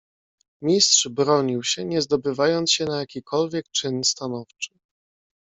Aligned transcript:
"Mistrz 0.63 1.07
bronił 1.09 1.63
się, 1.63 1.85
nie 1.85 2.01
zdobywając 2.01 2.71
się 2.71 2.85
na 2.85 2.99
jakikolwiek 2.99 3.69
czyn 3.71 4.03
stanowczy." 4.03 4.73